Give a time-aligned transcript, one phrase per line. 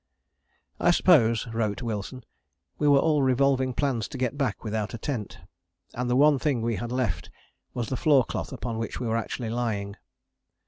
[0.79, 2.23] I suppose, wrote Wilson,
[2.79, 5.37] we were all revolving plans to get back without a tent:
[5.93, 7.29] and the one thing we had left
[7.75, 9.95] was the floor cloth upon which we were actually lying.